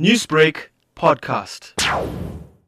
[0.00, 1.70] Newsbreak podcast.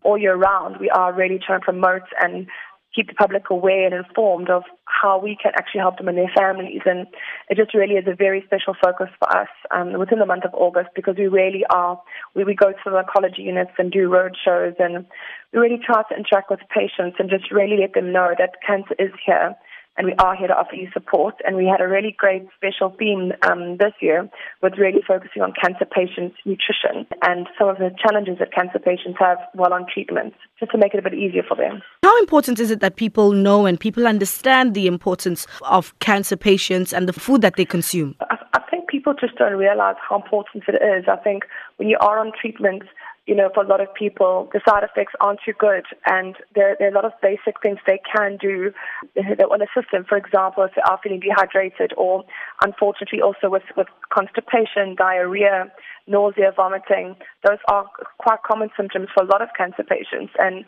[0.05, 2.47] all year round, we are really trying to promote and
[2.95, 6.31] keep the public aware and informed of how we can actually help them and their
[6.37, 6.83] families.
[6.87, 7.05] And
[7.51, 10.55] it just really is a very special focus for us um, within the month of
[10.55, 12.01] August because we really are,
[12.37, 15.05] we, we go to the oncology units and do road shows and
[15.53, 18.95] we really try to interact with patients and just really let them know that cancer
[19.01, 19.57] is here
[19.97, 21.35] and we are here to offer you support.
[21.45, 24.29] And we had a really great special theme um, this year
[24.63, 29.17] with really focusing on cancer patients' nutrition and some of the challenges that cancer patients
[29.19, 31.83] have while on treatment, just to make it a bit easier for them.
[32.03, 36.93] How important is it that people know and people understand the importance of cancer patients
[36.93, 38.15] and the food that they consume?
[38.21, 41.05] I, I think people just don't realize how important it is.
[41.09, 41.45] I think
[41.77, 42.83] when you are on treatment,
[43.27, 46.77] you know, for a lot of people, the side effects aren't too good, and there,
[46.79, 48.73] there are a lot of basic things they can do
[49.17, 50.05] that will assist them.
[50.09, 52.23] For example, if they are feeling dehydrated, or
[52.63, 55.67] unfortunately also with, with constipation, diarrhea,
[56.07, 57.87] nausea, vomiting, those are
[58.19, 60.33] quite common symptoms for a lot of cancer patients.
[60.39, 60.65] And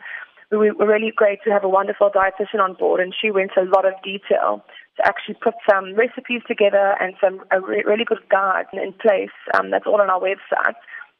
[0.51, 3.69] we were really great to have a wonderful dietitian on board, and she went into
[3.69, 4.65] a lot of detail
[4.97, 9.31] to actually put some recipes together and some a re- really good guide in place.
[9.53, 10.75] Um, that's all on our website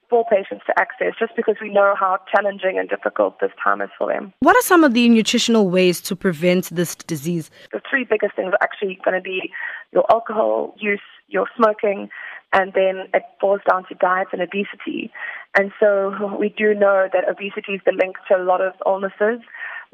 [0.10, 3.90] for patients to access just because we know how challenging and difficult this time is
[3.98, 4.34] for them.
[4.40, 7.52] What are some of the nutritional ways to prevent this disease?
[7.72, 9.52] The three biggest things are actually going to be
[9.92, 12.10] your alcohol use, your smoking,
[12.54, 15.12] and then it falls down to diet and obesity.
[15.56, 19.42] And so we do know that obesity is the link to a lot of illnesses.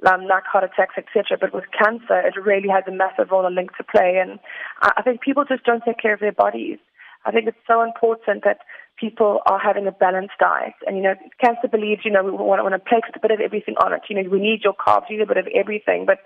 [0.05, 1.37] Um, like heart attacks, etc.
[1.39, 4.19] But with cancer, it really has a massive role and link to play.
[4.21, 4.39] And
[4.81, 6.79] I think people just don't take care of their bodies.
[7.25, 8.59] I think it's so important that
[8.99, 10.73] people are having a balanced diet.
[10.85, 13.39] And, you know, CANSA believes, you know, we want, want to place a bit of
[13.39, 14.01] everything on it.
[14.09, 16.05] You know, we need your carbs, you need a bit of everything.
[16.05, 16.19] But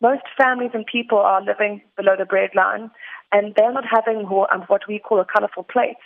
[0.00, 2.90] most families and people are living below the breadline,
[3.30, 5.96] and they're not having um, what we call a colorful plate.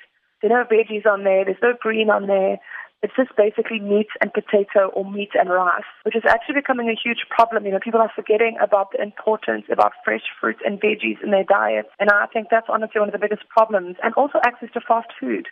[0.43, 2.59] There are no veggies on there, there's no green on there,
[3.07, 6.99] it's just basically meat and potato or meat and rice, which is actually becoming a
[7.01, 7.65] huge problem.
[7.65, 11.45] You know, people are forgetting about the importance about fresh fruits and veggies in their
[11.45, 11.87] diets.
[12.01, 13.95] And I think that's honestly one of the biggest problems.
[14.03, 15.47] And also access to fast food.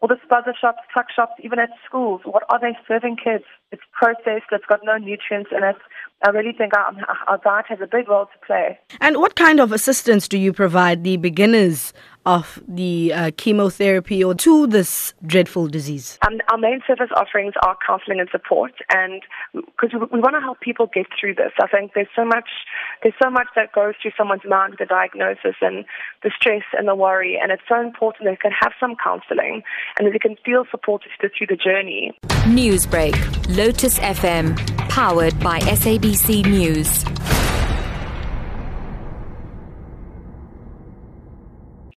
[0.00, 3.44] All the spaza shops, tuck shops, even at schools, what are they serving kids?
[3.72, 5.76] It's processed, it's got no nutrients in it.
[6.24, 6.94] I really think our,
[7.26, 8.78] our diet has a big role to play.
[9.00, 11.92] And what kind of assistance do you provide the beginners
[12.26, 16.18] of the uh, chemotherapy or to this dreadful disease?
[16.26, 19.22] Um, our main service offerings are counseling and support, and
[19.54, 21.52] because we, we want to help people get through this.
[21.60, 22.48] I think there's so much,
[23.02, 25.84] there's so much that goes through someone's mind with the diagnosis and
[26.22, 29.62] the stress and the worry, and it's so important that they can have some counseling
[29.98, 32.12] and that they can feel supported through the journey.
[32.44, 33.14] Newsbreak,
[33.56, 34.56] Lotus FM,
[34.88, 37.39] powered by SABC News.